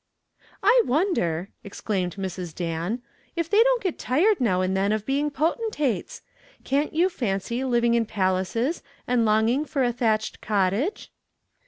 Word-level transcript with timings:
"I 0.63 0.81
wonder," 0.87 1.49
exclaimed 1.63 2.15
Mrs. 2.15 2.55
Dan, 2.55 3.03
"if 3.35 3.47
they 3.51 3.61
don't 3.61 3.83
get 3.83 3.99
tired 3.99 4.41
now 4.41 4.61
and 4.61 4.75
then 4.75 4.91
of 4.91 5.05
being 5.05 5.29
potentates. 5.29 6.23
Can't 6.63 6.91
you 6.95 7.07
fancy 7.07 7.63
living 7.63 7.93
in 7.93 8.07
palaces 8.07 8.81
and 9.05 9.25
longing 9.25 9.63
for 9.63 9.83
a 9.83 9.93
thatched 9.93 10.41
cottage?" 10.41 11.11